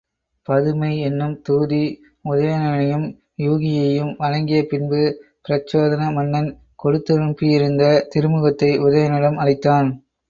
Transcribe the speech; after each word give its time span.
பதுமை 0.47 0.99
என்னும் 0.99 1.35
தூதி, 1.41 1.81
உதயணனையும் 2.29 3.05
யூகியையும் 3.39 4.11
வணங்கிய 4.17 4.61
பின்பு 4.65 5.01
பிரச்சோதன 5.45 6.09
மன்னன் 6.13 6.49
கொடுத்தனுப்பியிருந்த 6.83 7.83
திருமுகத்தை 8.15 8.71
உதயணனிடம் 8.87 9.39
அளித்தான். 9.43 9.91